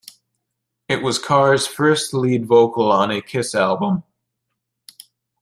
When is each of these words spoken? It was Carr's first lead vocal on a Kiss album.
It 0.89 1.03
was 1.03 1.19
Carr's 1.19 1.67
first 1.67 2.11
lead 2.11 2.47
vocal 2.47 2.91
on 2.91 3.11
a 3.11 3.21
Kiss 3.21 3.53
album. 3.53 4.01